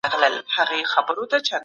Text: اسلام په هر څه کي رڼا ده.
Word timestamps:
اسلام 0.09 0.33
په 0.47 0.51
هر 0.55 0.67
څه 0.93 1.01
کي 1.07 1.13
رڼا 1.17 1.37
ده. 1.49 1.57